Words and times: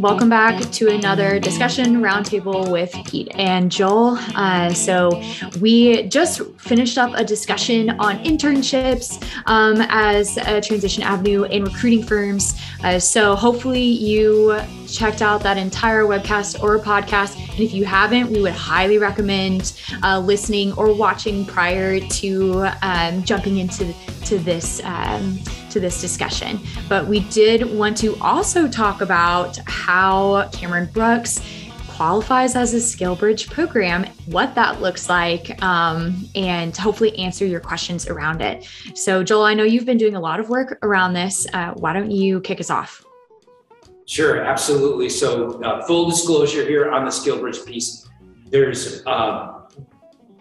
welcome 0.00 0.30
back 0.30 0.58
to 0.72 0.88
another 0.88 1.38
discussion 1.38 1.96
roundtable 1.96 2.72
with 2.72 2.90
Pete 3.04 3.28
and 3.34 3.70
Joel. 3.70 4.16
Uh, 4.34 4.72
so, 4.72 5.22
we 5.60 6.04
just 6.04 6.40
finished 6.56 6.96
up 6.96 7.12
a 7.14 7.22
discussion 7.22 7.90
on 8.00 8.18
internships 8.24 9.22
um, 9.44 9.76
as 9.90 10.38
a 10.38 10.62
transition 10.62 11.02
avenue 11.02 11.42
in 11.44 11.64
recruiting 11.64 12.02
firms. 12.02 12.58
Uh, 12.82 12.98
so, 12.98 13.36
hopefully, 13.36 13.82
you 13.82 14.58
checked 14.96 15.22
out 15.22 15.42
that 15.42 15.56
entire 15.56 16.02
webcast 16.02 16.62
or 16.62 16.78
podcast. 16.78 17.36
And 17.36 17.60
if 17.60 17.72
you 17.72 17.84
haven't, 17.84 18.30
we 18.30 18.40
would 18.40 18.52
highly 18.52 18.98
recommend 18.98 19.80
uh, 20.02 20.18
listening 20.18 20.72
or 20.72 20.94
watching 20.94 21.44
prior 21.44 22.00
to 22.00 22.68
um, 22.82 23.22
jumping 23.24 23.58
into 23.58 23.94
to 24.26 24.38
this 24.38 24.80
um, 24.84 25.38
to 25.70 25.80
this 25.80 26.00
discussion. 26.00 26.60
But 26.88 27.06
we 27.06 27.20
did 27.30 27.64
want 27.64 27.96
to 27.98 28.16
also 28.20 28.68
talk 28.68 29.00
about 29.00 29.56
how 29.66 30.48
Cameron 30.48 30.88
Brooks 30.92 31.40
qualifies 32.00 32.56
as 32.56 32.72
a 32.72 32.78
SkillBridge 32.78 33.50
program, 33.50 34.06
what 34.24 34.54
that 34.54 34.80
looks 34.80 35.10
like, 35.10 35.62
um, 35.62 36.26
and 36.34 36.74
hopefully 36.74 37.14
answer 37.18 37.44
your 37.44 37.60
questions 37.60 38.08
around 38.08 38.40
it. 38.40 38.66
So, 38.94 39.22
Joel, 39.22 39.44
I 39.44 39.52
know 39.52 39.64
you've 39.64 39.84
been 39.84 39.98
doing 39.98 40.16
a 40.16 40.20
lot 40.20 40.40
of 40.40 40.48
work 40.48 40.78
around 40.82 41.12
this. 41.12 41.46
Uh, 41.52 41.74
why 41.74 41.92
don't 41.92 42.10
you 42.10 42.40
kick 42.40 42.58
us 42.58 42.70
off? 42.70 43.04
Sure, 44.10 44.42
absolutely. 44.42 45.08
So, 45.08 45.62
uh, 45.62 45.86
full 45.86 46.10
disclosure 46.10 46.66
here 46.66 46.90
on 46.90 47.04
the 47.04 47.12
SkillBridge 47.12 47.64
piece, 47.64 48.08
there's 48.46 49.06
uh, 49.06 49.68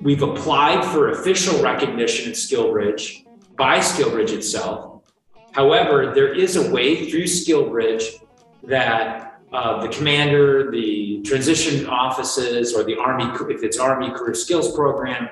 we've 0.01 0.23
applied 0.23 0.83
for 0.85 1.11
official 1.11 1.61
recognition 1.61 2.31
at 2.31 2.35
SkillBridge 2.35 3.27
by 3.57 3.77
SkillBridge 3.77 4.31
itself. 4.31 5.03
However, 5.51 6.15
there 6.15 6.33
is 6.33 6.55
a 6.55 6.71
way 6.71 7.11
through 7.11 7.25
SkillBridge 7.25 8.25
that 8.63 9.39
uh, 9.53 9.79
the 9.83 9.89
commander, 9.89 10.71
the 10.71 11.21
transition 11.21 11.85
offices, 11.85 12.73
or 12.73 12.83
the 12.83 12.97
Army, 12.97 13.25
if 13.53 13.61
it's 13.61 13.77
Army 13.77 14.09
Career 14.09 14.33
Skills 14.33 14.73
Program, 14.73 15.29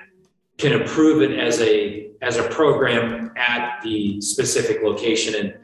can 0.60 0.80
approve 0.80 1.24
it 1.24 1.40
as 1.40 1.60
a 1.60 2.12
as 2.22 2.38
a 2.38 2.48
program 2.50 3.32
at 3.36 3.82
the 3.82 4.22
specific 4.22 4.84
location. 4.84 5.34
And 5.34 5.58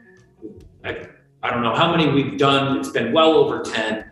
I, 0.84 1.08
I 1.44 1.50
don't 1.50 1.62
know 1.62 1.74
how 1.74 1.94
many 1.94 2.10
we've 2.10 2.38
done. 2.38 2.78
It's 2.78 2.88
been 2.88 3.12
well 3.12 3.34
over 3.34 3.62
10. 3.62 4.10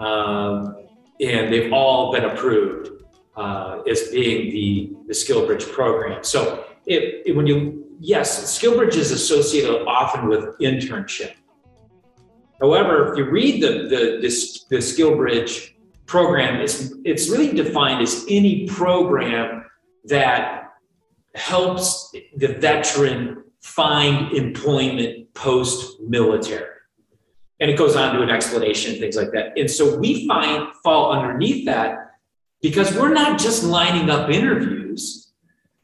Um, 0.00 0.84
and 1.20 1.52
they've 1.52 1.72
all 1.72 2.12
been 2.12 2.24
approved 2.24 3.04
uh, 3.36 3.82
as 3.88 4.08
being 4.08 4.50
the, 4.50 4.92
the 5.06 5.12
SkillBridge 5.12 5.70
program. 5.72 6.24
So 6.24 6.64
it, 6.86 7.22
it, 7.24 7.36
when 7.36 7.46
you, 7.46 7.86
yes, 8.00 8.58
SkillBridge 8.58 8.96
is 8.96 9.12
associated 9.12 9.86
often 9.86 10.26
with 10.26 10.58
internship. 10.58 11.34
However, 12.60 13.12
if 13.12 13.16
you 13.18 13.30
read 13.30 13.62
the, 13.62 13.88
the, 13.88 14.18
this, 14.20 14.64
the 14.64 14.78
SkillBridge 14.78 15.74
program, 16.06 16.60
it's, 16.60 16.92
it's 17.04 17.28
really 17.28 17.52
defined 17.52 18.02
as 18.02 18.26
any 18.28 18.66
program 18.66 19.66
that 20.06 20.72
helps 21.36 22.12
the 22.36 22.48
veteran 22.48 23.44
find 23.60 24.32
employment 24.32 25.32
post 25.34 26.00
military 26.00 26.71
and 27.62 27.70
it 27.70 27.78
goes 27.78 27.94
on 27.94 28.12
to 28.16 28.22
an 28.22 28.28
explanation 28.28 28.98
things 28.98 29.16
like 29.16 29.30
that. 29.30 29.56
And 29.56 29.70
so 29.70 29.96
we 29.96 30.26
find 30.26 30.74
fall 30.82 31.12
underneath 31.12 31.64
that 31.66 32.16
because 32.60 32.92
we're 32.96 33.14
not 33.14 33.38
just 33.38 33.62
lining 33.62 34.10
up 34.10 34.28
interviews. 34.28 35.32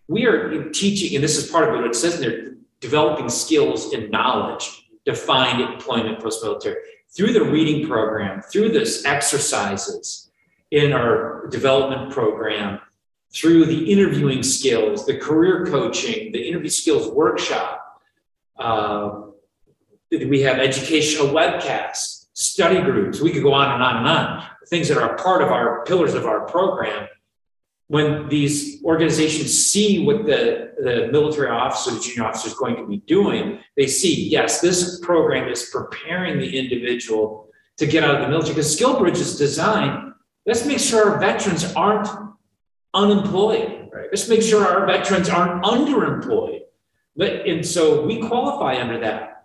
We 0.08 0.26
are 0.26 0.70
teaching 0.70 1.14
and 1.14 1.22
this 1.22 1.38
is 1.38 1.48
part 1.48 1.68
of 1.68 1.76
what 1.76 1.86
it 1.86 1.94
says 1.94 2.16
in 2.16 2.20
there 2.20 2.54
developing 2.80 3.28
skills 3.28 3.92
and 3.92 4.10
knowledge 4.10 4.88
to 5.04 5.14
find 5.14 5.60
employment 5.60 6.20
post-military. 6.20 6.76
Through 7.16 7.32
the 7.32 7.44
reading 7.44 7.86
program 7.86 8.42
through 8.42 8.70
this 8.70 9.04
exercises 9.04 10.30
in 10.72 10.92
our 10.92 11.46
development 11.46 12.12
program 12.12 12.80
through 13.32 13.66
the 13.66 13.92
interviewing 13.92 14.42
skills 14.42 15.06
the 15.06 15.16
career 15.16 15.64
coaching 15.64 16.32
the 16.32 16.48
interview 16.48 16.68
skills 16.68 17.08
workshop 17.08 18.02
uh, 18.58 19.27
we 20.10 20.40
have 20.42 20.58
educational 20.58 21.28
webcasts, 21.28 22.26
study 22.32 22.80
groups. 22.80 23.20
We 23.20 23.32
could 23.32 23.42
go 23.42 23.52
on 23.52 23.72
and 23.72 23.82
on 23.82 23.96
and 23.98 24.08
on. 24.08 24.44
Things 24.68 24.88
that 24.88 24.98
are 24.98 25.16
part 25.16 25.42
of 25.42 25.48
our 25.48 25.84
pillars 25.84 26.14
of 26.14 26.26
our 26.26 26.46
program. 26.46 27.08
When 27.88 28.28
these 28.28 28.82
organizations 28.84 29.66
see 29.66 30.04
what 30.04 30.26
the, 30.26 30.74
the 30.76 31.08
military 31.10 31.48
officer, 31.48 31.98
junior 31.98 32.28
officer 32.28 32.48
is 32.48 32.54
going 32.54 32.76
to 32.76 32.86
be 32.86 32.98
doing, 32.98 33.60
they 33.76 33.86
see, 33.86 34.28
yes, 34.28 34.60
this 34.60 35.00
program 35.00 35.48
is 35.48 35.70
preparing 35.72 36.38
the 36.38 36.58
individual 36.58 37.48
to 37.78 37.86
get 37.86 38.04
out 38.04 38.16
of 38.16 38.20
the 38.22 38.28
military 38.28 38.54
because 38.54 38.78
SkillBridge 38.78 39.16
is 39.16 39.38
designed. 39.38 40.12
Let's 40.44 40.66
make 40.66 40.80
sure 40.80 41.12
our 41.12 41.18
veterans 41.18 41.72
aren't 41.74 42.08
unemployed. 42.92 43.88
Right? 43.92 44.08
Let's 44.10 44.28
make 44.28 44.42
sure 44.42 44.66
our 44.66 44.86
veterans 44.86 45.30
aren't 45.30 45.64
underemployed. 45.64 46.60
But, 47.16 47.46
And 47.46 47.64
so 47.64 48.04
we 48.04 48.20
qualify 48.20 48.80
under 48.80 49.00
that. 49.00 49.37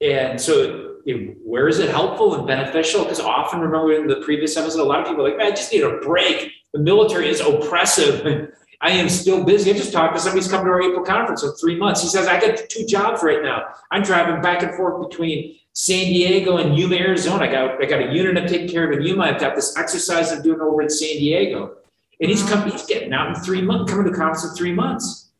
And 0.00 0.40
so, 0.40 0.96
you 1.04 1.18
know, 1.18 1.34
where 1.44 1.68
is 1.68 1.78
it 1.78 1.90
helpful 1.90 2.34
and 2.34 2.46
beneficial? 2.46 3.02
Because 3.02 3.20
often, 3.20 3.60
remember 3.60 3.94
in 3.94 4.06
the 4.06 4.20
previous 4.24 4.56
episode, 4.56 4.82
a 4.82 4.84
lot 4.84 5.00
of 5.00 5.06
people 5.06 5.24
are 5.24 5.30
like, 5.30 5.38
man, 5.38 5.46
I 5.46 5.50
just 5.50 5.72
need 5.72 5.82
a 5.82 5.98
break. 5.98 6.52
The 6.72 6.80
military 6.80 7.28
is 7.28 7.40
oppressive. 7.40 8.50
I 8.80 8.90
am 8.90 9.08
still 9.08 9.42
busy. 9.42 9.70
I 9.70 9.74
just 9.74 9.92
talked 9.92 10.14
to 10.14 10.20
somebody 10.20 10.42
who's 10.42 10.50
coming 10.50 10.66
to 10.66 10.72
our 10.72 10.82
April 10.82 11.02
conference 11.02 11.42
in 11.42 11.52
three 11.54 11.76
months. 11.76 12.02
He 12.02 12.08
says, 12.08 12.26
I 12.26 12.38
got 12.38 12.58
two 12.68 12.84
jobs 12.84 13.22
right 13.22 13.42
now. 13.42 13.68
I'm 13.90 14.02
driving 14.02 14.42
back 14.42 14.62
and 14.62 14.74
forth 14.74 15.08
between 15.08 15.56
San 15.72 16.06
Diego 16.06 16.58
and 16.58 16.76
Yuma, 16.76 16.96
Arizona. 16.96 17.44
I 17.44 17.50
got, 17.50 17.82
I 17.82 17.86
got 17.86 18.02
a 18.02 18.12
unit 18.12 18.36
I'm 18.36 18.46
taking 18.46 18.68
care 18.68 18.90
of 18.90 18.98
in 18.98 19.02
Yuma. 19.04 19.24
I've 19.24 19.40
got 19.40 19.54
this 19.54 19.78
exercise 19.78 20.30
I'm 20.30 20.42
doing 20.42 20.60
over 20.60 20.82
in 20.82 20.90
San 20.90 21.16
Diego. 21.16 21.76
And 22.20 22.30
he's 22.30 22.42
coming, 22.42 22.70
he's 22.70 22.84
getting 22.84 23.14
out 23.14 23.28
in 23.28 23.34
three 23.36 23.62
months, 23.62 23.90
coming 23.90 24.10
to 24.10 24.16
conference 24.16 24.44
in 24.44 24.54
three 24.54 24.72
months. 24.72 25.30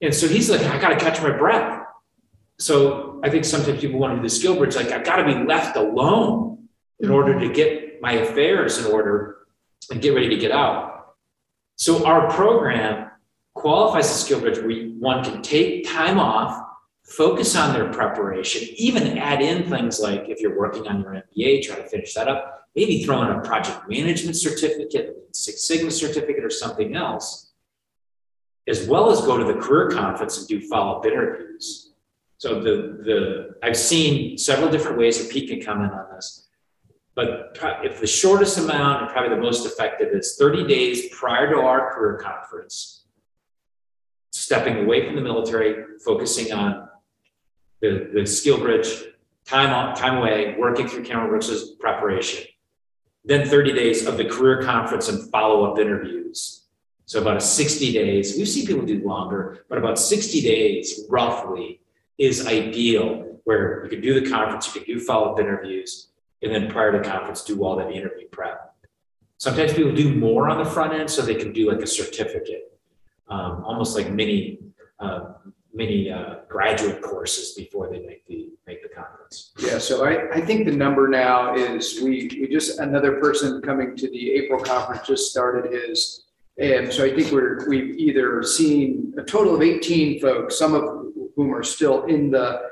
And 0.00 0.12
so 0.12 0.26
he's 0.26 0.50
like, 0.50 0.62
I 0.62 0.80
got 0.80 0.88
to 0.88 0.96
catch 0.96 1.22
my 1.22 1.30
breath 1.30 1.75
so 2.58 3.20
I 3.22 3.28
think 3.28 3.44
sometimes 3.44 3.80
people 3.80 3.98
want 3.98 4.12
to 4.12 4.16
do 4.16 4.22
the 4.22 4.30
skill 4.30 4.56
bridge, 4.56 4.76
like 4.76 4.88
I've 4.88 5.04
got 5.04 5.16
to 5.16 5.24
be 5.24 5.34
left 5.34 5.76
alone 5.76 6.68
in 7.00 7.10
order 7.10 7.38
to 7.38 7.52
get 7.52 8.00
my 8.00 8.12
affairs 8.12 8.78
in 8.78 8.90
order 8.90 9.38
and 9.90 10.00
get 10.00 10.14
ready 10.14 10.30
to 10.30 10.36
get 10.36 10.52
out. 10.52 11.16
So 11.76 12.06
our 12.06 12.30
program 12.30 13.10
qualifies 13.54 14.06
as 14.06 14.24
skill 14.24 14.40
bridge 14.40 14.58
where 14.58 14.88
one 14.98 15.22
can 15.22 15.42
take 15.42 15.86
time 15.86 16.18
off, 16.18 16.62
focus 17.04 17.54
on 17.56 17.74
their 17.74 17.92
preparation, 17.92 18.66
even 18.76 19.18
add 19.18 19.42
in 19.42 19.68
things 19.68 20.00
like 20.00 20.28
if 20.28 20.40
you're 20.40 20.58
working 20.58 20.88
on 20.88 21.02
your 21.02 21.12
MBA, 21.12 21.62
try 21.62 21.76
to 21.76 21.86
finish 21.86 22.14
that 22.14 22.26
up, 22.26 22.68
maybe 22.74 23.04
throw 23.04 23.22
in 23.22 23.28
a 23.28 23.40
project 23.42 23.88
management 23.88 24.36
certificate, 24.36 25.28
Six 25.32 25.62
Sigma 25.68 25.90
certificate, 25.90 26.42
or 26.42 26.50
something 26.50 26.96
else, 26.96 27.52
as 28.66 28.88
well 28.88 29.10
as 29.10 29.20
go 29.20 29.36
to 29.36 29.44
the 29.44 29.60
career 29.60 29.90
conference 29.90 30.38
and 30.38 30.48
do 30.48 30.66
follow 30.66 30.98
up 30.98 31.04
interviews 31.04 31.85
so 32.38 32.60
the 32.60 32.98
the 33.02 33.54
I've 33.62 33.76
seen 33.76 34.36
several 34.36 34.70
different 34.70 34.98
ways 34.98 35.18
that 35.18 35.32
Pete 35.32 35.48
can 35.48 35.62
comment 35.62 35.92
on 35.92 36.14
this, 36.14 36.48
but 37.14 37.56
if 37.82 38.00
the 38.00 38.06
shortest 38.06 38.58
amount 38.58 39.02
and 39.02 39.10
probably 39.10 39.34
the 39.34 39.40
most 39.40 39.64
effective 39.64 40.08
is 40.12 40.36
30 40.38 40.66
days 40.66 41.08
prior 41.14 41.50
to 41.50 41.60
our 41.60 41.94
career 41.94 42.18
conference, 42.18 43.06
stepping 44.32 44.84
away 44.84 45.06
from 45.06 45.16
the 45.16 45.22
military, 45.22 45.84
focusing 46.04 46.52
on 46.52 46.88
the 47.80 48.10
the 48.12 48.26
skill 48.26 48.58
bridge, 48.58 48.88
time 49.46 49.72
on 49.72 49.94
time 49.94 50.18
away, 50.18 50.56
working 50.58 50.86
through 50.86 51.04
Cameron 51.04 51.30
Brooks's 51.30 51.70
preparation, 51.80 52.44
then 53.24 53.48
30 53.48 53.72
days 53.72 54.06
of 54.06 54.18
the 54.18 54.26
career 54.26 54.62
conference 54.62 55.08
and 55.08 55.30
follow 55.30 55.64
up 55.64 55.78
interviews. 55.78 56.64
So 57.06 57.20
about 57.20 57.36
a 57.36 57.40
60 57.40 57.92
days. 57.92 58.36
We've 58.36 58.48
seen 58.48 58.66
people 58.66 58.84
do 58.84 59.02
longer, 59.06 59.64
but 59.68 59.78
about 59.78 59.96
60 59.98 60.42
days 60.42 61.04
roughly 61.08 61.80
is 62.18 62.46
ideal 62.46 63.40
where 63.44 63.84
you 63.84 63.90
can 63.90 64.00
do 64.00 64.18
the 64.18 64.28
conference, 64.28 64.74
you 64.74 64.80
can 64.80 64.94
do 64.94 65.00
follow-up 65.00 65.38
interviews, 65.38 66.08
and 66.42 66.54
then 66.54 66.68
prior 66.68 66.92
to 66.92 67.08
conference, 67.08 67.44
do 67.44 67.64
all 67.64 67.76
that 67.76 67.90
interview 67.92 68.26
prep. 68.28 68.74
Sometimes 69.38 69.74
people 69.74 69.94
do 69.94 70.14
more 70.14 70.48
on 70.48 70.62
the 70.62 70.68
front 70.68 70.94
end 70.94 71.10
so 71.10 71.22
they 71.22 71.34
can 71.34 71.52
do 71.52 71.70
like 71.70 71.80
a 71.82 71.86
certificate, 71.86 72.78
um, 73.28 73.62
almost 73.64 73.96
like 73.96 74.10
mini 74.10 74.58
uh, 74.98 75.34
mini 75.74 76.10
uh, 76.10 76.36
graduate 76.48 77.02
courses 77.02 77.52
before 77.52 77.90
they 77.90 78.00
make 78.00 78.26
the 78.26 78.48
make 78.66 78.82
the 78.82 78.88
conference. 78.88 79.52
Yeah, 79.58 79.78
so 79.78 80.06
I, 80.06 80.30
I 80.32 80.40
think 80.40 80.66
the 80.66 80.72
number 80.72 81.06
now 81.06 81.54
is 81.54 82.00
we 82.02 82.28
we 82.40 82.48
just 82.48 82.78
another 82.78 83.20
person 83.20 83.60
coming 83.60 83.94
to 83.96 84.10
the 84.10 84.32
April 84.32 84.58
conference 84.58 85.06
just 85.06 85.30
started 85.30 85.70
his, 85.70 86.24
and 86.58 86.90
so 86.90 87.04
I 87.04 87.14
think 87.14 87.30
we're 87.30 87.68
we've 87.68 87.94
either 87.96 88.42
seen 88.42 89.14
a 89.18 89.22
total 89.22 89.54
of 89.54 89.60
18 89.60 90.18
folks, 90.18 90.58
some 90.58 90.74
of 90.74 90.95
whom 91.36 91.54
are 91.54 91.62
still 91.62 92.04
in 92.06 92.30
the 92.30 92.62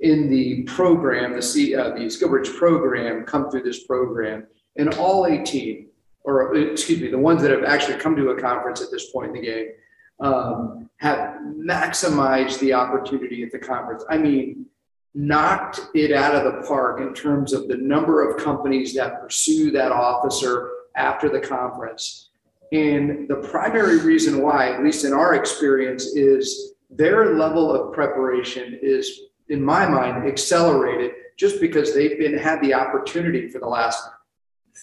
in 0.00 0.28
the 0.28 0.62
program, 0.64 1.34
the 1.34 1.42
C, 1.42 1.74
uh, 1.74 1.90
the 1.90 2.00
SkillBridge 2.00 2.56
program, 2.56 3.24
come 3.24 3.48
through 3.48 3.62
this 3.62 3.86
program, 3.86 4.46
and 4.76 4.92
all 4.94 5.26
18, 5.26 5.86
or 6.24 6.54
excuse 6.56 7.00
me, 7.00 7.10
the 7.10 7.18
ones 7.18 7.40
that 7.42 7.52
have 7.52 7.62
actually 7.64 7.98
come 7.98 8.16
to 8.16 8.30
a 8.30 8.40
conference 8.40 8.82
at 8.82 8.90
this 8.90 9.10
point 9.12 9.28
in 9.28 9.40
the 9.40 9.46
game, 9.46 9.68
um, 10.20 10.90
have 10.96 11.36
maximized 11.56 12.58
the 12.58 12.72
opportunity 12.72 13.42
at 13.44 13.52
the 13.52 13.58
conference. 13.58 14.04
I 14.10 14.18
mean, 14.18 14.66
knocked 15.14 15.80
it 15.94 16.12
out 16.12 16.34
of 16.34 16.52
the 16.52 16.66
park 16.66 17.00
in 17.00 17.14
terms 17.14 17.52
of 17.52 17.68
the 17.68 17.76
number 17.76 18.28
of 18.28 18.42
companies 18.42 18.94
that 18.94 19.20
pursue 19.22 19.70
that 19.70 19.92
officer 19.92 20.70
after 20.96 21.28
the 21.28 21.40
conference. 21.40 22.30
And 22.72 23.28
the 23.28 23.36
primary 23.36 24.00
reason 24.00 24.42
why, 24.42 24.72
at 24.72 24.82
least 24.82 25.04
in 25.04 25.12
our 25.12 25.34
experience, 25.34 26.16
is 26.16 26.73
their 26.96 27.34
level 27.34 27.74
of 27.74 27.92
preparation 27.92 28.78
is, 28.80 29.20
in 29.48 29.62
my 29.62 29.86
mind, 29.86 30.26
accelerated 30.26 31.12
just 31.36 31.60
because 31.60 31.94
they've 31.94 32.18
been 32.18 32.38
had 32.38 32.60
the 32.60 32.74
opportunity 32.74 33.48
for 33.48 33.58
the 33.58 33.66
last 33.66 34.08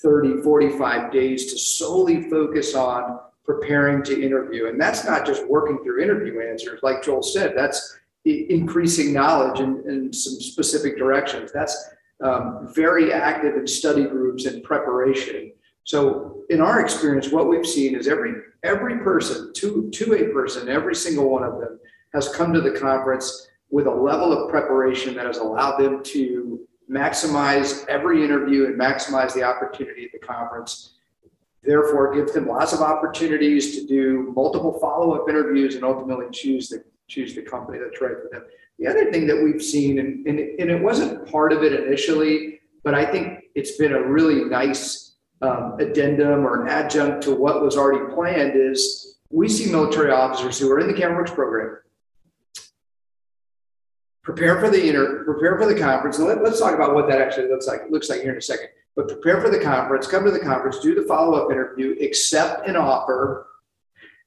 30, 0.01 0.41
45 0.41 1.11
days 1.11 1.51
to 1.51 1.57
solely 1.57 2.29
focus 2.29 2.75
on 2.75 3.19
preparing 3.45 4.03
to 4.03 4.21
interview. 4.21 4.67
And 4.67 4.79
that's 4.79 5.05
not 5.05 5.25
just 5.25 5.47
working 5.47 5.79
through 5.83 6.01
interview 6.01 6.41
answers. 6.41 6.79
Like 6.83 7.03
Joel 7.03 7.23
said, 7.23 7.53
that's 7.55 7.97
increasing 8.25 9.13
knowledge 9.13 9.59
in, 9.59 9.83
in 9.87 10.13
some 10.13 10.35
specific 10.35 10.97
directions. 10.97 11.51
That's 11.51 11.89
um, 12.23 12.69
very 12.75 13.11
active 13.11 13.55
in 13.55 13.65
study 13.65 14.03
groups 14.03 14.45
and 14.45 14.63
preparation. 14.63 15.53
So 15.85 16.43
in 16.49 16.61
our 16.61 16.79
experience, 16.79 17.29
what 17.29 17.47
we've 17.47 17.65
seen 17.65 17.95
is 17.95 18.07
every 18.07 18.33
every 18.63 18.99
person, 18.99 19.51
to, 19.53 19.89
to 19.89 20.13
a 20.13 20.31
person, 20.31 20.69
every 20.69 20.93
single 20.93 21.27
one 21.29 21.43
of 21.43 21.59
them 21.59 21.79
has 22.13 22.29
come 22.29 22.53
to 22.53 22.61
the 22.61 22.71
conference 22.71 23.47
with 23.69 23.87
a 23.87 23.91
level 23.91 24.33
of 24.33 24.49
preparation 24.49 25.15
that 25.15 25.25
has 25.25 25.37
allowed 25.37 25.77
them 25.77 26.03
to 26.03 26.59
maximize 26.89 27.87
every 27.87 28.23
interview 28.23 28.65
and 28.65 28.79
maximize 28.79 29.33
the 29.33 29.43
opportunity 29.43 30.05
at 30.05 30.11
the 30.11 30.19
conference. 30.19 30.95
Therefore, 31.63 32.13
gives 32.13 32.33
them 32.33 32.47
lots 32.47 32.73
of 32.73 32.81
opportunities 32.81 33.75
to 33.75 33.85
do 33.85 34.33
multiple 34.35 34.77
follow-up 34.79 35.29
interviews 35.29 35.75
and 35.75 35.83
ultimately 35.83 36.25
choose 36.31 36.69
the 36.69 36.83
choose 37.07 37.35
the 37.35 37.41
company 37.41 37.77
that's 37.77 38.01
right 38.01 38.15
for 38.21 38.29
them. 38.31 38.45
The 38.79 38.87
other 38.87 39.11
thing 39.11 39.27
that 39.27 39.35
we've 39.43 39.61
seen, 39.61 39.99
and, 39.99 40.25
and, 40.25 40.39
and 40.39 40.71
it 40.71 40.81
wasn't 40.81 41.29
part 41.29 41.51
of 41.51 41.61
it 41.61 41.73
initially, 41.73 42.61
but 42.83 42.95
I 42.95 43.05
think 43.05 43.43
it's 43.53 43.75
been 43.75 43.91
a 43.91 44.01
really 44.01 44.45
nice 44.45 45.15
um, 45.41 45.75
addendum 45.77 46.45
or 46.45 46.61
an 46.61 46.69
adjunct 46.69 47.23
to 47.23 47.35
what 47.35 47.61
was 47.61 47.75
already 47.75 48.13
planned 48.13 48.53
is 48.55 49.17
we 49.29 49.49
see 49.49 49.69
military 49.69 50.11
officers 50.11 50.57
who 50.57 50.71
are 50.71 50.79
in 50.79 50.87
the 50.87 50.93
CameronBrooks 50.93 51.35
program 51.35 51.77
prepare 54.23 54.59
for 54.59 54.69
the 54.69 54.87
inter, 54.87 55.23
prepare 55.23 55.57
for 55.57 55.65
the 55.65 55.79
conference. 55.79 56.17
And 56.17 56.27
let, 56.27 56.39
us 56.39 56.59
talk 56.59 56.75
about 56.75 56.93
what 56.93 57.07
that 57.09 57.21
actually 57.21 57.49
looks 57.49 57.67
like. 57.67 57.81
Looks 57.89 58.09
like 58.09 58.21
here 58.21 58.31
in 58.31 58.37
a 58.37 58.41
second. 58.41 58.67
But 58.95 59.07
prepare 59.07 59.41
for 59.41 59.49
the 59.49 59.59
conference, 59.59 60.07
come 60.07 60.25
to 60.25 60.31
the 60.31 60.39
conference, 60.39 60.79
do 60.79 60.93
the 60.93 61.07
follow-up 61.07 61.51
interview, 61.51 61.95
accept 62.01 62.67
an 62.67 62.75
offer, 62.75 63.47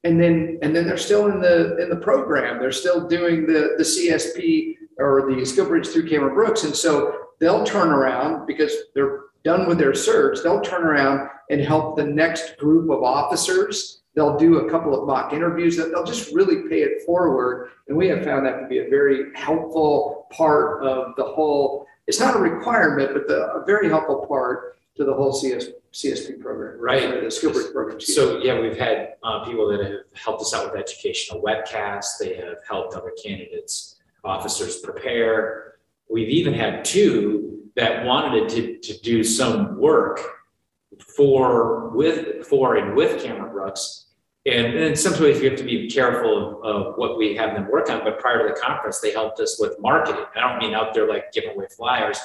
and 0.03 0.21
then 0.21 0.59
and 0.61 0.75
then 0.75 0.85
they're 0.85 0.97
still 0.97 1.27
in 1.27 1.39
the 1.39 1.77
in 1.77 1.89
the 1.89 1.95
program. 1.95 2.59
They're 2.59 2.71
still 2.71 3.07
doing 3.07 3.45
the 3.45 3.75
the 3.77 3.83
CSP 3.83 4.75
or 4.97 5.23
the 5.27 5.41
SkillBridge 5.41 5.87
through 5.87 6.09
Cameron 6.09 6.33
Brooks. 6.33 6.63
and 6.63 6.75
so 6.75 7.25
they'll 7.39 7.63
turn 7.63 7.89
around 7.89 8.45
because 8.45 8.73
they're 8.93 9.25
done 9.43 9.67
with 9.67 9.77
their 9.77 9.93
search. 9.93 10.39
They'll 10.41 10.61
turn 10.61 10.83
around 10.83 11.29
and 11.49 11.61
help 11.61 11.95
the 11.95 12.05
next 12.05 12.57
group 12.57 12.89
of 12.89 13.03
officers 13.03 14.03
They'll 14.15 14.37
do 14.37 14.59
a 14.59 14.69
couple 14.71 14.99
of 14.99 15.05
mock 15.05 15.33
interviews. 15.33 15.75
That 15.77 15.91
they'll 15.91 16.05
just 16.05 16.33
really 16.33 16.67
pay 16.69 16.81
it 16.81 17.03
forward. 17.05 17.69
And 17.87 17.97
we 17.97 18.07
have 18.07 18.23
found 18.23 18.45
that 18.45 18.61
to 18.61 18.67
be 18.67 18.79
a 18.79 18.89
very 18.89 19.35
helpful 19.35 20.27
part 20.31 20.83
of 20.83 21.15
the 21.17 21.23
whole. 21.23 21.85
It's 22.07 22.19
not 22.19 22.35
a 22.35 22.39
requirement, 22.39 23.11
but 23.13 23.27
the, 23.27 23.51
a 23.53 23.65
very 23.65 23.89
helpful 23.89 24.25
part 24.27 24.77
to 24.95 25.03
the 25.03 25.13
whole 25.13 25.33
CS, 25.33 25.65
CSP 25.91 26.39
program, 26.39 26.79
right? 26.79 27.21
The 27.21 27.27
SkillBridge 27.27 27.73
program. 27.73 27.99
So 27.99 28.41
yeah, 28.41 28.59
we've 28.59 28.77
had 28.77 29.15
uh, 29.23 29.43
people 29.43 29.67
that 29.69 29.85
have 29.85 29.99
helped 30.13 30.41
us 30.41 30.53
out 30.53 30.71
with 30.71 30.81
educational 30.81 31.41
webcasts. 31.41 32.17
They 32.19 32.35
have 32.35 32.57
helped 32.67 32.95
other 32.95 33.11
candidates, 33.21 33.95
officers 34.23 34.79
prepare. 34.79 35.73
We've 36.09 36.29
even 36.29 36.53
had 36.53 36.85
two 36.85 37.69
that 37.75 38.05
wanted 38.05 38.47
to, 38.49 38.77
to 38.77 39.01
do 39.01 39.23
some 39.23 39.77
work 39.77 40.21
for 41.17 41.89
with 41.89 42.45
for 42.47 42.75
and 42.77 42.95
with 42.95 43.21
CameronBrooks 43.21 44.04
and, 44.45 44.75
and 44.75 44.97
sometimes 44.97 45.41
you 45.41 45.49
have 45.49 45.57
to 45.57 45.63
be 45.63 45.89
careful 45.89 46.61
of, 46.63 46.75
of, 46.75 46.97
what 46.97 47.17
we 47.17 47.35
have 47.35 47.55
them 47.55 47.67
work 47.69 47.89
on. 47.89 48.03
But 48.03 48.19
prior 48.19 48.47
to 48.47 48.53
the 48.53 48.59
conference, 48.59 48.99
they 48.99 49.11
helped 49.11 49.39
us 49.39 49.57
with 49.59 49.79
marketing. 49.79 50.23
I 50.35 50.39
don't 50.39 50.59
mean 50.59 50.75
out 50.75 50.93
there 50.93 51.07
like 51.07 51.31
giving 51.31 51.51
away 51.51 51.65
flyers, 51.75 52.19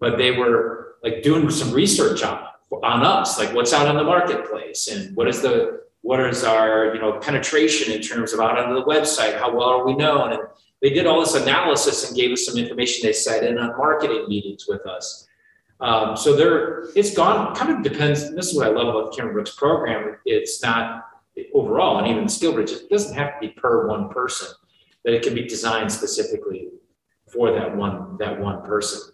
but 0.00 0.16
they 0.16 0.30
were 0.30 0.96
like 1.02 1.22
doing 1.22 1.48
some 1.50 1.72
research 1.72 2.22
on 2.22 2.44
on 2.82 3.02
us, 3.02 3.38
like 3.38 3.54
what's 3.54 3.72
out 3.72 3.86
on 3.86 3.96
the 3.96 4.04
marketplace 4.04 4.88
and 4.88 5.16
what 5.16 5.26
is 5.26 5.40
the 5.40 5.80
what 6.02 6.20
is 6.20 6.44
our 6.44 6.94
you 6.94 7.00
know 7.00 7.18
penetration 7.18 7.92
in 7.92 8.02
terms 8.02 8.32
of 8.32 8.40
out 8.40 8.58
on 8.58 8.74
the 8.74 8.82
website, 8.84 9.38
how 9.38 9.54
well 9.54 9.68
are 9.68 9.86
we 9.86 9.94
known, 9.94 10.32
and 10.32 10.42
they 10.80 10.90
did 10.90 11.06
all 11.06 11.20
this 11.20 11.34
analysis 11.34 12.06
and 12.06 12.16
gave 12.16 12.30
us 12.30 12.46
some 12.46 12.56
information. 12.56 13.06
They 13.06 13.12
sat 13.12 13.42
in 13.42 13.58
on 13.58 13.76
marketing 13.76 14.26
meetings 14.28 14.66
with 14.68 14.86
us. 14.86 15.26
Um, 15.80 16.16
so 16.16 16.34
there, 16.34 16.84
it's 16.96 17.14
gone. 17.14 17.54
Kind 17.54 17.72
of 17.72 17.82
depends. 17.82 18.34
This 18.34 18.48
is 18.48 18.56
what 18.56 18.66
I 18.66 18.70
love 18.70 18.88
about 18.88 19.12
the 19.12 19.22
CameronBrooks 19.22 19.56
program. 19.56 20.16
It's 20.24 20.62
not 20.62 21.07
overall, 21.54 21.98
and 21.98 22.06
even 22.08 22.24
SkillBridge, 22.24 22.70
it 22.70 22.90
doesn't 22.90 23.14
have 23.14 23.34
to 23.34 23.48
be 23.48 23.52
per 23.54 23.86
one 23.86 24.08
person, 24.08 24.48
that 25.04 25.14
it 25.14 25.22
can 25.22 25.34
be 25.34 25.46
designed 25.46 25.90
specifically 25.90 26.68
for 27.32 27.52
that 27.52 27.76
one 27.76 28.16
that 28.18 28.38
one 28.38 28.62
person. 28.62 29.12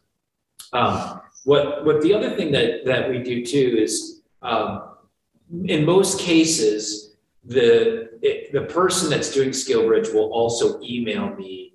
Um, 0.72 1.20
what 1.44 1.84
what 1.84 2.00
the 2.02 2.14
other 2.14 2.36
thing 2.36 2.52
that 2.52 2.84
that 2.84 3.08
we 3.08 3.18
do 3.22 3.44
too 3.44 3.76
is 3.78 4.22
um, 4.42 4.94
in 5.64 5.84
most 5.84 6.18
cases 6.18 7.14
the 7.44 8.10
it, 8.22 8.52
the 8.52 8.62
person 8.62 9.10
that's 9.10 9.32
doing 9.32 9.50
SkillBridge 9.50 10.14
will 10.14 10.32
also 10.32 10.80
email 10.82 11.28
me 11.34 11.74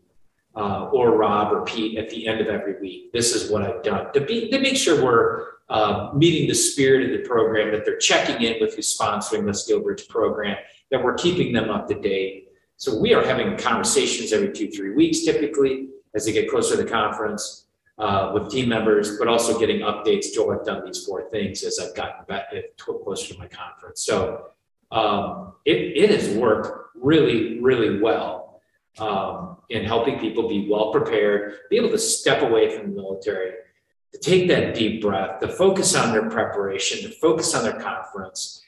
uh, 0.56 0.90
or 0.92 1.16
Rob 1.16 1.54
or 1.54 1.64
Pete 1.64 1.98
at 1.98 2.10
the 2.10 2.28
end 2.28 2.42
of 2.42 2.48
every 2.48 2.80
week. 2.82 3.12
This 3.14 3.36
is 3.36 3.52
what 3.52 3.62
I've 3.62 3.84
done 3.84 4.12
to 4.14 4.22
be 4.22 4.50
to 4.50 4.60
make 4.60 4.78
sure 4.78 5.04
we're 5.04 5.59
uh, 5.70 6.10
meeting 6.16 6.48
the 6.48 6.56
spirit 6.56 7.06
of 7.06 7.12
the 7.12 7.28
program, 7.28 7.72
that 7.72 7.86
they're 7.86 7.98
checking 7.98 8.42
in 8.42 8.60
with 8.60 8.76
who's 8.76 8.98
sponsoring 8.98 9.46
the 9.46 9.52
SkillBridge 9.52 10.08
program, 10.10 10.58
that 10.92 11.04
we're 11.04 11.14
keeping 11.14 11.54
them 11.54 11.70
up 11.70 11.88
to 11.88 11.96
date. 11.96 12.50
So 12.78 12.98
we 12.98 13.14
are 13.14 13.24
having 13.24 13.58
conversations 13.58 14.34
every 14.34 14.52
two, 14.52 14.70
three 14.72 14.92
weeks 14.92 15.22
typically 15.22 15.90
as 16.16 16.26
they 16.26 16.32
get 16.32 16.50
closer 16.50 16.76
to 16.76 16.84
the 16.84 16.90
conference 16.90 17.68
uh, 18.00 18.32
with 18.34 18.50
team 18.50 18.70
members, 18.70 19.18
but 19.20 19.28
also 19.28 19.60
getting 19.60 19.82
updates. 19.82 20.34
Joel, 20.34 20.54
I've 20.54 20.66
done 20.66 20.86
these 20.86 21.06
four 21.06 21.30
things 21.30 21.64
as 21.64 21.80
I've 21.80 21.94
gotten 21.96 22.26
back 22.28 22.46
closer 22.78 23.34
to 23.34 23.40
my 23.40 23.48
conference. 23.48 24.04
So 24.06 24.46
um, 24.92 25.54
it, 25.66 25.98
it 25.98 26.10
has 26.10 26.36
worked 26.36 26.96
really, 26.96 27.60
really 27.60 28.00
well 28.00 28.62
um, 28.98 29.58
in 29.70 29.84
helping 29.84 30.20
people 30.20 30.48
be 30.50 30.68
well 30.70 30.92
prepared, 30.92 31.58
be 31.70 31.78
able 31.78 31.90
to 31.90 32.00
step 32.00 32.42
away 32.42 32.76
from 32.76 32.96
the 32.96 33.02
military 33.02 33.52
to 34.14 34.20
take 34.20 34.48
that 34.48 34.74
deep 34.74 35.02
breath, 35.02 35.40
to 35.40 35.48
focus 35.48 35.96
on 35.96 36.12
their 36.12 36.30
preparation, 36.30 37.10
to 37.10 37.16
focus 37.16 37.54
on 37.54 37.64
their 37.64 37.80
conference, 37.80 38.64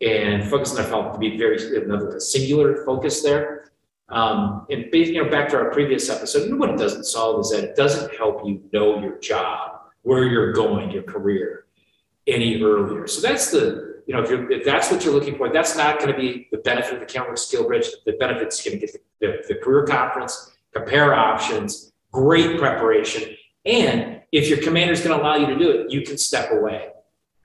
and 0.00 0.48
focus 0.48 0.70
on 0.70 0.76
their 0.76 0.88
health 0.88 1.12
to 1.12 1.18
be 1.18 1.36
very 1.36 1.82
another 1.82 2.18
singular 2.18 2.84
focus 2.84 3.22
there. 3.22 3.70
Um, 4.08 4.66
and 4.70 4.86
you 4.92 5.22
know, 5.22 5.30
back 5.30 5.48
to 5.50 5.56
our 5.56 5.70
previous 5.70 6.10
episode, 6.10 6.52
what 6.58 6.70
it 6.70 6.78
doesn't 6.78 7.04
solve 7.04 7.40
is 7.40 7.50
that 7.50 7.62
it 7.62 7.76
doesn't 7.76 8.14
help 8.16 8.44
you 8.44 8.62
know 8.72 9.00
your 9.00 9.18
job, 9.18 9.82
where 10.02 10.24
you're 10.24 10.52
going, 10.52 10.90
your 10.90 11.04
career, 11.04 11.66
any 12.26 12.60
earlier. 12.60 13.06
So 13.06 13.20
that's 13.20 13.50
the 13.50 14.02
you 14.06 14.14
know 14.14 14.22
if, 14.22 14.30
you're, 14.30 14.50
if 14.50 14.64
that's 14.64 14.90
what 14.90 15.04
you're 15.04 15.14
looking 15.14 15.36
for, 15.36 15.52
that's 15.52 15.76
not 15.76 16.00
going 16.00 16.12
to 16.12 16.18
be 16.18 16.48
the 16.50 16.58
benefit 16.58 16.94
of 16.94 17.00
the 17.00 17.06
Cameron 17.06 17.36
Skill 17.36 17.68
Bridge. 17.68 17.86
The 18.04 18.12
benefit's 18.12 18.64
going 18.64 18.80
to 18.80 18.86
get 18.86 18.92
the, 19.20 19.26
the, 19.26 19.54
the 19.54 19.54
career 19.60 19.86
conference, 19.86 20.50
compare 20.74 21.14
options, 21.14 21.92
great 22.10 22.58
preparation, 22.58 23.36
and 23.64 24.19
if 24.32 24.48
your 24.48 24.62
commander 24.62 24.92
is 24.92 25.00
going 25.00 25.16
to 25.16 25.22
allow 25.22 25.36
you 25.36 25.46
to 25.46 25.58
do 25.58 25.70
it, 25.70 25.90
you 25.90 26.02
can 26.02 26.18
step 26.18 26.52
away. 26.52 26.90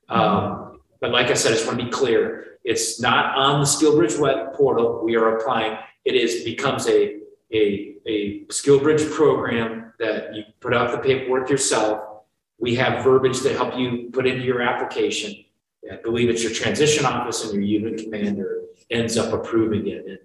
Um, 0.10 0.80
but 1.02 1.12
like 1.12 1.28
I 1.28 1.34
said, 1.34 1.52
I 1.52 1.56
just 1.56 1.68
want 1.68 1.80
to 1.80 1.86
be 1.86 1.92
clear. 1.92 2.58
It's 2.64 3.00
not 3.00 3.36
on 3.36 3.60
the 3.60 3.66
SkillBridge 3.66 4.20
web 4.20 4.54
portal. 4.54 5.02
We 5.04 5.16
are 5.16 5.38
applying. 5.38 5.78
It 6.04 6.16
is 6.16 6.44
becomes 6.44 6.88
a 6.88 7.20
a, 7.54 7.96
a 8.08 8.46
SkillBridge 8.46 9.12
program 9.12 9.94
that 10.00 10.36
you 10.36 10.44
put 10.60 10.74
out 10.74 10.92
the 10.92 10.98
paperwork 10.98 11.50
yourself. 11.50 12.24
We 12.58 12.76
have 12.76 13.04
verbiage 13.04 13.42
that 13.42 13.56
help 13.56 13.78
you 13.78 14.10
put 14.12 14.26
into 14.26 14.44
your 14.44 14.62
application. 14.62 15.46
I 15.92 15.98
believe 15.98 16.30
it's 16.30 16.44
your 16.44 16.52
transition 16.52 17.06
office 17.06 17.44
and 17.44 17.54
your 17.54 17.62
unit 17.62 18.04
commander 18.04 18.62
ends 18.90 19.18
up 19.18 19.34
approving 19.34 19.88
it. 19.88 20.06
And, 20.08 20.20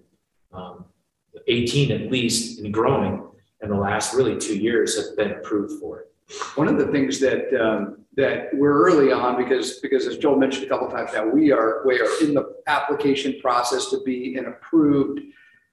um, 0.51 0.85
18 1.47 1.91
at 1.91 2.11
least 2.11 2.59
and 2.59 2.73
growing 2.73 3.23
in 3.61 3.69
the 3.69 3.75
last 3.75 4.13
really 4.13 4.37
two 4.37 4.57
years 4.57 4.97
have 4.97 5.15
been 5.15 5.31
approved 5.31 5.79
for 5.79 5.99
it. 5.99 6.10
One 6.55 6.67
of 6.67 6.77
the 6.77 6.87
things 6.87 7.19
that 7.19 7.53
um, 7.59 7.97
that 8.15 8.49
we're 8.53 8.87
early 8.87 9.11
on 9.11 9.37
because 9.37 9.79
because 9.79 10.07
as 10.07 10.17
Joel 10.17 10.37
mentioned 10.37 10.65
a 10.65 10.69
couple 10.69 10.89
times 10.89 11.11
now, 11.13 11.25
we 11.25 11.51
are 11.51 11.81
we 11.85 11.99
are 11.99 12.09
in 12.21 12.33
the 12.33 12.55
application 12.67 13.39
process 13.41 13.89
to 13.89 14.01
be 14.03 14.35
an 14.35 14.45
approved 14.45 15.21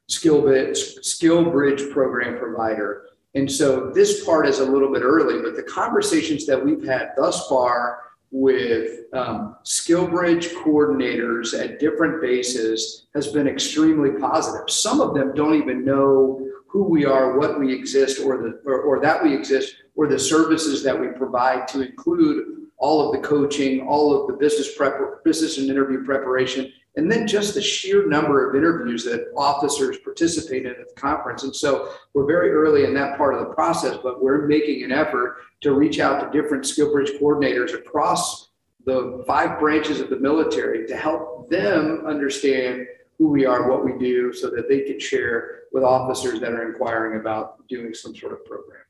skill 0.09 0.43
bit 0.43 0.77
skill 0.77 1.51
bridge 1.51 1.91
program 1.91 2.39
provider. 2.39 3.05
And 3.35 3.51
so 3.51 3.91
this 3.91 4.25
part 4.25 4.49
is 4.49 4.59
a 4.59 4.65
little 4.65 4.93
bit 4.93 5.03
early, 5.03 5.43
but 5.43 5.55
the 5.55 5.63
conversations 5.63 6.47
that 6.47 6.65
we've 6.65 6.85
had 6.85 7.11
thus 7.17 7.47
far 7.49 8.01
with 8.31 9.05
um, 9.15 9.57
SkillBridge 9.65 10.53
coordinators 10.63 11.59
at 11.59 11.79
different 11.79 12.21
bases 12.21 13.07
has 13.15 13.29
been 13.29 13.49
extremely 13.49 14.11
positive. 14.19 14.69
Some 14.69 15.01
of 15.01 15.15
them 15.15 15.35
don't 15.35 15.55
even 15.55 15.85
know 15.85 16.47
who 16.69 16.85
we 16.85 17.05
are, 17.05 17.39
what 17.39 17.59
we 17.59 17.75
exist, 17.75 18.21
or 18.21 18.37
the 18.39 18.61
or, 18.65 18.83
or 18.83 19.01
that 19.01 19.23
we 19.23 19.35
exist, 19.35 19.77
or 19.97 20.07
the 20.07 20.19
services 20.19 20.83
that 20.85 20.99
we 20.99 21.09
provide 21.09 21.67
to 21.69 21.81
include 21.81 22.69
all 22.77 23.05
of 23.05 23.13
the 23.13 23.27
coaching, 23.27 23.81
all 23.89 24.15
of 24.15 24.29
the 24.29 24.35
business 24.35 24.77
prep, 24.77 25.25
business 25.25 25.59
and 25.59 25.69
interview 25.69 26.05
preparation, 26.05 26.73
and 26.97 27.11
then 27.11 27.27
just 27.27 27.55
the 27.55 27.63
sheer 27.63 28.07
number 28.07 28.49
of 28.49 28.55
interviews 28.55 29.05
that 29.05 29.33
officers 29.37 29.99
participate 29.99 30.65
in 30.67 30.73
at 30.73 30.89
the 30.89 31.01
conference. 31.01 31.43
And 31.43 31.55
so 31.55 31.93
we're 32.15 32.27
very 32.27 32.51
early 32.51 32.85
in 32.85 32.95
that 32.95 33.17
part 33.17 33.35
of 33.35 33.41
the 33.41 33.55
process, 33.55 33.97
but 34.03 34.23
we're 34.23 34.47
making 34.47 34.85
an 34.85 34.93
effort 34.93 35.39
to 35.63 35.73
reach 35.73 35.99
out 35.99 36.21
to 36.21 36.43
different 36.43 36.65
SkillBridge 36.65 37.21
coordinators 37.21 37.75
across 37.75 38.51
the 38.85 39.23
five 39.27 39.59
branches 39.59 40.01
of 40.01 40.09
the 40.09 40.19
military 40.19 40.87
to 40.87 40.97
help 40.97 41.49
them 41.51 42.05
understand 42.07 42.87
who 43.19 43.29
we 43.29 43.45
are, 43.45 43.69
what 43.69 43.85
we 43.85 43.99
do, 43.99 44.33
so 44.33 44.49
that 44.51 44.69
they 44.69 44.81
can 44.81 45.01
share 45.01 45.63
with 45.73 45.83
officers 45.83 46.41
that 46.41 46.53
are 46.53 46.71
inquiring 46.71 47.21
about 47.21 47.67
doing 47.69 47.93
some 47.93 48.15
sort 48.15 48.33
of 48.33 48.45
program. 48.45 48.81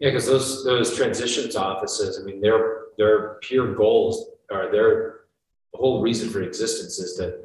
Yeah, 0.00 0.10
because 0.10 0.26
those 0.26 0.64
those 0.64 0.96
transitions 0.96 1.54
offices, 1.54 2.18
I 2.20 2.24
mean, 2.24 2.40
their 2.40 2.86
their 2.98 3.34
pure 3.42 3.74
goals 3.74 4.30
are 4.50 4.70
their 4.70 5.20
whole 5.74 6.02
reason 6.02 6.28
for 6.30 6.42
existence 6.42 6.98
is 6.98 7.16
to 7.16 7.38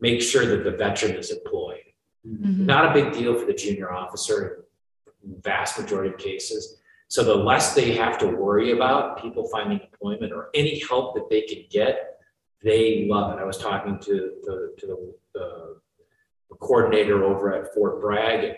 make 0.00 0.20
sure 0.20 0.46
that 0.46 0.64
the 0.64 0.70
veteran 0.70 1.16
is 1.16 1.30
employed. 1.30 1.80
Mm-hmm. 2.26 2.66
Not 2.66 2.90
a 2.90 3.02
big 3.02 3.12
deal 3.12 3.38
for 3.38 3.46
the 3.46 3.54
junior 3.54 3.92
officer 3.92 4.66
in 5.24 5.40
vast 5.40 5.78
majority 5.78 6.12
of 6.12 6.18
cases. 6.18 6.78
So 7.08 7.22
the 7.22 7.34
less 7.34 7.74
they 7.74 7.92
have 7.92 8.18
to 8.18 8.26
worry 8.26 8.72
about 8.72 9.22
people 9.22 9.46
finding 9.48 9.80
employment 9.80 10.32
or 10.32 10.50
any 10.54 10.80
help 10.80 11.14
that 11.14 11.30
they 11.30 11.42
can 11.42 11.64
get, 11.70 12.15
they 12.62 13.06
love 13.08 13.36
it. 13.36 13.40
I 13.40 13.44
was 13.44 13.58
talking 13.58 13.98
to 14.00 14.32
the 14.42 14.74
to 14.78 14.86
the, 14.86 15.14
the 15.34 16.56
coordinator 16.56 17.24
over 17.24 17.54
at 17.54 17.74
Fort 17.74 18.00
Bragg, 18.00 18.56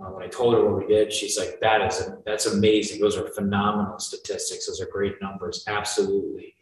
uh, 0.00 0.10
when 0.10 0.22
I 0.22 0.28
told 0.28 0.54
her 0.54 0.64
what 0.64 0.78
we 0.78 0.94
did, 0.94 1.12
she's 1.12 1.36
like, 1.36 1.58
"That 1.60 1.82
is 1.82 2.10
that's 2.24 2.46
amazing. 2.46 3.00
Those 3.00 3.16
are 3.16 3.26
phenomenal 3.28 3.98
statistics. 3.98 4.66
Those 4.66 4.80
are 4.80 4.86
great 4.86 5.20
numbers. 5.20 5.64
Absolutely." 5.66 6.54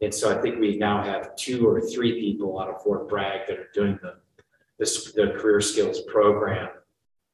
And 0.00 0.12
so 0.12 0.36
I 0.36 0.40
think 0.40 0.58
we 0.58 0.76
now 0.76 1.02
have 1.02 1.36
two 1.36 1.68
or 1.68 1.80
three 1.80 2.20
people 2.20 2.58
out 2.58 2.68
of 2.68 2.82
Fort 2.82 3.08
Bragg 3.08 3.46
that 3.46 3.58
are 3.58 3.68
doing 3.72 3.98
the 4.02 4.16
this 4.78 5.12
the 5.12 5.34
career 5.38 5.60
skills 5.60 6.00
program 6.02 6.70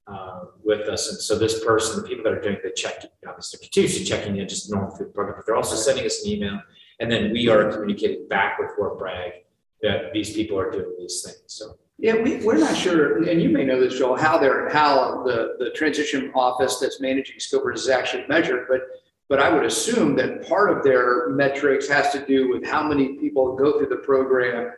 uh, 0.07 0.41
with 0.62 0.88
us. 0.88 1.09
And 1.09 1.19
so 1.19 1.38
this 1.38 1.65
person, 1.65 2.03
the 2.03 2.09
people 2.09 2.25
that 2.25 2.35
are 2.35 2.41
doing 2.41 2.59
the 2.62 2.73
check, 2.73 3.05
obviously 3.26 3.61
continuously 3.61 4.05
checking 4.05 4.37
in 4.37 4.49
just 4.49 4.71
normal 4.71 4.95
the 4.95 5.05
program, 5.07 5.37
but 5.38 5.47
they're 5.47 5.57
also 5.57 5.76
sending 5.76 6.05
us 6.05 6.23
an 6.23 6.33
email, 6.33 6.61
and 7.00 7.11
then 7.11 7.33
we 7.33 7.49
are 7.49 7.71
communicating 7.71 8.26
back 8.29 8.59
with 8.59 8.71
Fort 8.76 8.99
Bragg 8.99 9.33
that 9.83 10.12
these 10.12 10.33
people 10.33 10.59
are 10.59 10.71
doing 10.71 10.95
these 10.99 11.23
things. 11.23 11.43
So 11.47 11.76
yeah, 11.99 12.15
we, 12.15 12.37
we're 12.37 12.59
not 12.59 12.76
sure, 12.76 13.23
and 13.26 13.41
you 13.41 13.49
may 13.49 13.65
know 13.65 13.81
this, 13.81 13.99
Joel, 13.99 14.17
how 14.17 14.37
they're 14.37 14.69
how 14.69 15.23
the, 15.25 15.57
the 15.59 15.71
transition 15.71 16.31
office 16.35 16.79
that's 16.79 17.00
managing 17.00 17.37
SkillBridge 17.38 17.76
is 17.76 17.88
actually 17.88 18.26
measured, 18.29 18.67
but 18.69 18.83
but 19.29 19.41
I 19.41 19.53
would 19.53 19.65
assume 19.65 20.15
that 20.17 20.47
part 20.47 20.71
of 20.71 20.85
their 20.85 21.31
metrics 21.31 21.88
has 21.88 22.12
to 22.12 22.25
do 22.25 22.49
with 22.49 22.65
how 22.65 22.87
many 22.87 23.15
people 23.15 23.57
go 23.57 23.79
through 23.79 23.88
the 23.88 23.97
program, 23.97 24.73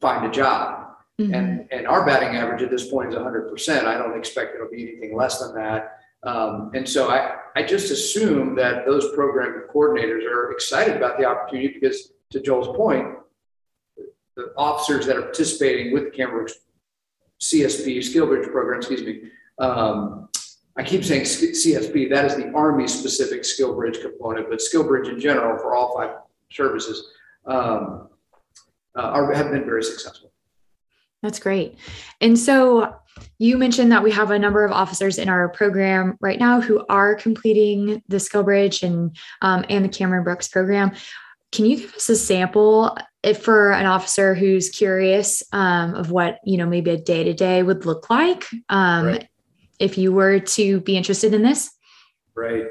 find 0.00 0.26
a 0.26 0.30
job. 0.30 0.88
Mm-hmm. 1.20 1.34
And 1.34 1.68
and 1.70 1.86
our 1.86 2.04
batting 2.04 2.36
average 2.36 2.62
at 2.62 2.70
this 2.70 2.90
point 2.90 3.10
is 3.10 3.18
100%. 3.18 3.84
I 3.84 3.96
don't 3.96 4.18
expect 4.18 4.54
it'll 4.54 4.68
be 4.68 4.82
anything 4.82 5.16
less 5.16 5.38
than 5.38 5.54
that. 5.54 5.98
Um, 6.22 6.70
and 6.74 6.88
so 6.88 7.10
I, 7.10 7.36
I 7.54 7.62
just 7.62 7.90
assume 7.90 8.54
that 8.56 8.84
those 8.86 9.14
program 9.14 9.64
coordinators 9.72 10.24
are 10.24 10.52
excited 10.52 10.96
about 10.96 11.18
the 11.18 11.24
opportunity 11.24 11.68
because, 11.68 12.12
to 12.30 12.40
Joel's 12.40 12.76
point, 12.76 13.16
the 14.36 14.52
officers 14.56 15.06
that 15.06 15.16
are 15.16 15.22
participating 15.22 15.92
with 15.92 16.04
the 16.04 16.10
Cameron 16.10 16.46
CSP, 17.40 17.98
SkillBridge 17.98 18.50
program, 18.50 18.78
excuse 18.78 19.02
me. 19.02 19.30
Um, 19.58 20.28
I 20.76 20.82
keep 20.82 21.04
saying 21.04 21.22
CSP, 21.22 22.10
that 22.10 22.26
is 22.26 22.36
the 22.36 22.52
Army 22.52 22.86
specific 22.86 23.42
SkillBridge 23.42 24.02
component, 24.02 24.50
but 24.50 24.58
SkillBridge 24.60 25.08
in 25.08 25.18
general 25.18 25.58
for 25.58 25.74
all 25.74 25.96
five 25.96 26.16
services 26.50 27.12
um, 27.46 28.08
uh, 28.94 29.00
are, 29.00 29.32
have 29.32 29.50
been 29.50 29.64
very 29.64 29.82
successful. 29.82 30.32
That's 31.22 31.38
great. 31.38 31.78
And 32.20 32.38
so 32.38 32.95
you 33.38 33.56
mentioned 33.58 33.92
that 33.92 34.02
we 34.02 34.10
have 34.10 34.30
a 34.30 34.38
number 34.38 34.64
of 34.64 34.72
officers 34.72 35.18
in 35.18 35.28
our 35.28 35.48
program 35.48 36.16
right 36.20 36.38
now 36.38 36.60
who 36.60 36.84
are 36.88 37.14
completing 37.14 38.02
the 38.08 38.16
SkillBridge 38.16 38.82
and 38.82 39.16
um, 39.42 39.64
and 39.68 39.84
the 39.84 39.88
Cameron 39.88 40.24
Brooks 40.24 40.48
program. 40.48 40.92
Can 41.52 41.66
you 41.66 41.76
give 41.78 41.94
us 41.94 42.08
a 42.08 42.16
sample 42.16 42.96
if 43.22 43.42
for 43.42 43.72
an 43.72 43.86
officer 43.86 44.34
who's 44.34 44.68
curious 44.68 45.42
um, 45.52 45.94
of 45.94 46.10
what 46.10 46.38
you 46.44 46.56
know 46.56 46.66
maybe 46.66 46.90
a 46.90 46.96
day 46.96 47.24
to 47.24 47.34
day 47.34 47.62
would 47.62 47.86
look 47.86 48.10
like 48.10 48.44
um, 48.68 49.06
right. 49.06 49.28
if 49.78 49.98
you 49.98 50.12
were 50.12 50.40
to 50.40 50.80
be 50.80 50.96
interested 50.96 51.34
in 51.34 51.42
this? 51.42 51.70
Right. 52.34 52.66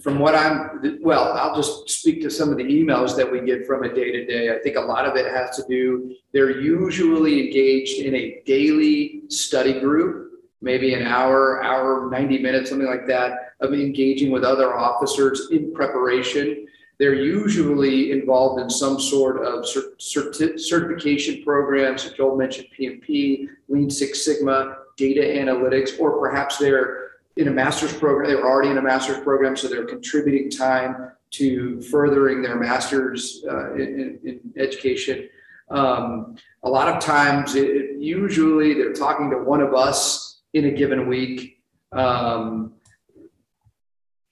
From 0.00 0.18
what 0.18 0.34
I'm, 0.34 0.98
well, 1.02 1.32
I'll 1.32 1.54
just 1.54 1.90
speak 1.90 2.22
to 2.22 2.30
some 2.30 2.50
of 2.50 2.56
the 2.56 2.64
emails 2.64 3.14
that 3.16 3.30
we 3.30 3.40
get 3.42 3.66
from 3.66 3.82
a 3.82 3.94
day 3.94 4.10
to 4.12 4.24
day. 4.24 4.54
I 4.54 4.58
think 4.60 4.76
a 4.76 4.80
lot 4.80 5.04
of 5.04 5.14
it 5.16 5.26
has 5.26 5.56
to 5.56 5.64
do, 5.68 6.14
they're 6.32 6.60
usually 6.60 7.46
engaged 7.46 8.00
in 8.00 8.14
a 8.14 8.42
daily 8.46 9.22
study 9.28 9.78
group, 9.78 10.32
maybe 10.62 10.94
an 10.94 11.06
hour, 11.06 11.62
hour, 11.62 12.08
90 12.10 12.38
minutes, 12.38 12.70
something 12.70 12.88
like 12.88 13.06
that, 13.08 13.52
of 13.60 13.74
engaging 13.74 14.30
with 14.30 14.42
other 14.42 14.74
officers 14.74 15.48
in 15.50 15.74
preparation 15.74 16.66
they're 16.98 17.14
usually 17.14 18.10
involved 18.10 18.60
in 18.60 18.68
some 18.68 19.00
sort 19.00 19.44
of 19.44 19.64
cert- 19.64 20.58
certification 20.58 21.44
programs. 21.44 22.10
Joel 22.10 22.36
mentioned 22.36 22.66
PMP, 22.76 23.46
Lean 23.68 23.88
Six 23.88 24.24
Sigma, 24.24 24.78
data 24.96 25.20
analytics, 25.20 25.98
or 26.00 26.18
perhaps 26.18 26.58
they're 26.58 27.07
in 27.38 27.46
a 27.46 27.50
master's 27.52 27.94
program. 27.94 28.28
They 28.28 28.34
were 28.34 28.46
already 28.46 28.70
in 28.70 28.78
a 28.78 28.82
master's 28.82 29.20
program, 29.20 29.56
so 29.56 29.68
they're 29.68 29.86
contributing 29.86 30.50
time 30.50 31.12
to 31.30 31.80
furthering 31.82 32.42
their 32.42 32.56
master's 32.56 33.44
uh, 33.48 33.74
in, 33.74 34.18
in, 34.24 34.40
education. 34.56 35.28
Um, 35.70 36.36
a 36.64 36.68
lot 36.68 36.88
of 36.88 37.02
times, 37.02 37.54
it, 37.54 38.00
usually 38.00 38.74
they're 38.74 38.92
talking 38.92 39.30
to 39.30 39.38
one 39.38 39.60
of 39.60 39.72
us 39.72 40.40
in 40.52 40.64
a 40.64 40.70
given 40.72 41.06
week. 41.06 41.62
Um, 41.92 42.74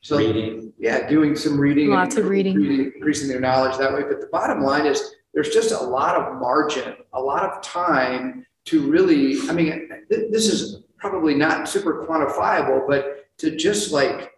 so, 0.03 0.19
reading. 0.19 0.73
Yeah, 0.77 1.09
doing 1.09 1.37
some 1.37 1.59
reading. 1.59 1.91
Lots 1.91 2.17
of 2.17 2.27
reading. 2.27 2.57
reading. 2.57 2.93
Increasing 2.97 3.29
their 3.29 3.41
knowledge 3.41 3.79
that 3.79 3.93
way. 3.93 4.03
But 4.03 4.21
the 4.21 4.29
bottom 4.33 4.63
line 4.63 4.87
is 4.87 5.15
there's 5.33 5.51
just 5.51 5.71
a 5.71 5.79
lot 5.79 6.17
of 6.17 6.41
margin, 6.41 6.97
a 7.13 7.21
lot 7.21 7.45
of 7.45 7.63
time 7.63 8.45
to 8.65 8.91
really, 8.91 9.49
I 9.49 9.53
mean, 9.53 9.89
th- 10.11 10.33
this 10.33 10.49
is 10.49 10.83
probably 11.09 11.35
not 11.35 11.69
super 11.69 12.05
quantifiable, 12.07 12.87
but 12.87 13.27
to 13.39 13.57
just 13.57 13.93
like 13.93 14.33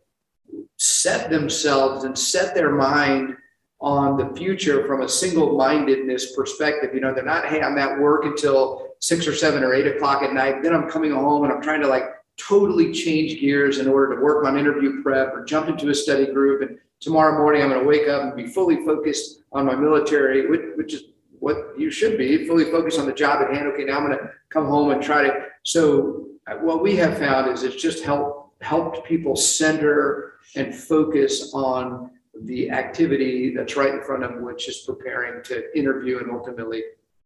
set 0.76 1.30
themselves 1.30 2.04
and 2.04 2.18
set 2.18 2.54
their 2.54 2.70
mind 2.70 3.36
on 3.80 4.16
the 4.16 4.36
future 4.36 4.86
from 4.86 5.02
a 5.02 5.08
single 5.08 5.56
mindedness 5.56 6.34
perspective. 6.34 6.90
You 6.94 7.00
know, 7.00 7.14
they're 7.14 7.24
not, 7.24 7.46
hey, 7.46 7.62
I'm 7.62 7.78
at 7.78 7.98
work 7.98 8.24
until 8.24 8.88
six 9.00 9.26
or 9.26 9.34
seven 9.34 9.62
or 9.62 9.72
eight 9.72 9.86
o'clock 9.86 10.22
at 10.22 10.32
night. 10.32 10.62
Then 10.62 10.74
I'm 10.74 10.90
coming 10.90 11.12
home 11.12 11.44
and 11.44 11.52
I'm 11.52 11.62
trying 11.62 11.80
to 11.82 11.88
like 11.88 12.04
totally 12.36 12.92
change 12.92 13.40
gears 13.40 13.78
in 13.78 13.88
order 13.88 14.16
to 14.16 14.20
work 14.20 14.44
on 14.44 14.58
interview 14.58 15.02
prep 15.02 15.32
or 15.32 15.44
jump 15.44 15.68
into 15.68 15.90
a 15.90 15.94
study 15.94 16.26
group. 16.26 16.62
And 16.62 16.78
tomorrow 17.00 17.38
morning, 17.38 17.62
I'm 17.62 17.68
going 17.68 17.80
to 17.80 17.86
wake 17.86 18.08
up 18.08 18.22
and 18.22 18.36
be 18.36 18.46
fully 18.46 18.84
focused 18.84 19.42
on 19.52 19.66
my 19.66 19.74
military, 19.74 20.48
which, 20.48 20.62
which 20.76 20.94
is 20.94 21.04
what 21.38 21.78
you 21.78 21.90
should 21.90 22.18
be 22.18 22.46
fully 22.46 22.64
focused 22.64 22.98
on 22.98 23.06
the 23.06 23.12
job 23.12 23.42
at 23.42 23.54
hand. 23.54 23.68
Okay, 23.68 23.84
now 23.84 23.98
I'm 23.98 24.06
going 24.06 24.18
to 24.18 24.30
come 24.50 24.66
home 24.66 24.90
and 24.90 25.00
try 25.00 25.22
to. 25.22 25.46
So, 25.62 26.26
what 26.60 26.82
we 26.82 26.96
have 26.96 27.18
found 27.18 27.50
is 27.50 27.62
it's 27.62 27.80
just 27.80 28.04
helped 28.04 28.38
helped 28.60 29.06
people 29.06 29.36
center 29.36 30.34
and 30.56 30.74
focus 30.74 31.52
on 31.54 32.10
the 32.42 32.70
activity 32.70 33.54
that's 33.54 33.76
right 33.76 33.94
in 33.94 34.02
front 34.02 34.24
of 34.24 34.32
them, 34.32 34.44
which 34.44 34.68
is 34.68 34.78
preparing 34.78 35.42
to 35.44 35.78
interview 35.78 36.18
and 36.18 36.30
ultimately 36.30 36.82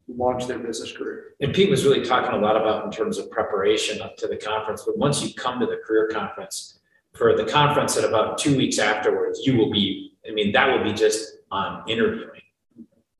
launch 0.08 0.46
their 0.46 0.58
business 0.58 0.92
career. 0.92 1.34
And 1.40 1.54
Pete 1.54 1.70
was 1.70 1.84
really 1.84 2.04
talking 2.04 2.32
a 2.32 2.38
lot 2.38 2.56
about 2.56 2.84
in 2.84 2.90
terms 2.90 3.18
of 3.18 3.30
preparation 3.30 4.00
up 4.02 4.16
to 4.18 4.26
the 4.26 4.36
conference. 4.36 4.82
But 4.84 4.98
once 4.98 5.22
you 5.22 5.32
come 5.34 5.60
to 5.60 5.66
the 5.66 5.80
career 5.86 6.08
conference, 6.12 6.80
for 7.14 7.36
the 7.36 7.44
conference 7.44 7.96
at 7.96 8.04
about 8.04 8.38
two 8.38 8.56
weeks 8.56 8.78
afterwards, 8.78 9.40
you 9.44 9.56
will 9.56 9.70
be, 9.70 10.14
I 10.28 10.32
mean, 10.32 10.52
that 10.52 10.66
will 10.66 10.82
be 10.82 10.92
just 10.92 11.36
on 11.50 11.88
interviewing 11.88 12.40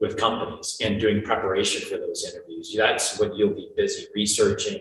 with 0.01 0.17
companies 0.17 0.79
and 0.83 1.01
doing 1.01 1.23
preparation 1.23 1.89
for 1.89 1.97
those 1.99 2.25
interviews. 2.29 2.75
That's 2.77 3.19
what 3.19 3.37
you'll 3.37 3.55
be 3.55 3.71
busy 3.77 4.07
researching, 4.15 4.81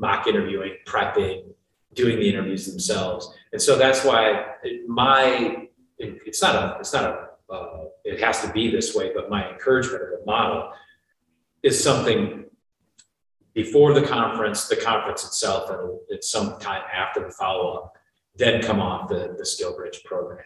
mock 0.00 0.26
interviewing, 0.26 0.72
prepping, 0.86 1.44
doing 1.94 2.18
the 2.18 2.28
interviews 2.28 2.66
themselves. 2.66 3.32
And 3.52 3.60
so 3.60 3.76
that's 3.76 4.04
why 4.04 4.46
my, 4.88 5.68
it's 5.98 6.40
not 6.42 6.54
a, 6.54 6.78
it's 6.80 6.92
not 6.92 7.04
a, 7.04 7.52
uh, 7.52 7.84
it 8.04 8.20
has 8.20 8.40
to 8.42 8.52
be 8.52 8.70
this 8.70 8.94
way, 8.94 9.12
but 9.14 9.28
my 9.28 9.50
encouragement 9.52 10.02
of 10.02 10.10
the 10.10 10.22
model 10.24 10.72
is 11.62 11.82
something 11.82 12.44
before 13.52 13.92
the 13.92 14.02
conference, 14.02 14.68
the 14.68 14.76
conference 14.76 15.24
itself, 15.24 15.68
and 15.70 15.98
it's 16.08 16.30
some 16.30 16.58
time 16.60 16.82
after 16.92 17.20
the 17.20 17.30
follow 17.30 17.74
up, 17.74 17.96
then 18.36 18.62
come 18.62 18.80
off 18.80 19.08
the, 19.08 19.34
the 19.36 19.42
SkillBridge 19.42 20.04
program. 20.04 20.44